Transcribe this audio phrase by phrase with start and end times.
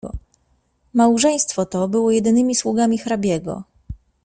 [0.93, 3.63] "Małżeństwo to było jedynymi sługami hrabiego."